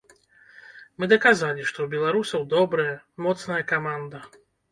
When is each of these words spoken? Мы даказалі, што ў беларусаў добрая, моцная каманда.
Мы 1.01 1.09
даказалі, 1.11 1.61
што 1.69 1.75
ў 1.83 1.87
беларусаў 1.95 2.47
добрая, 2.55 2.95
моцная 3.29 3.61
каманда. 3.75 4.27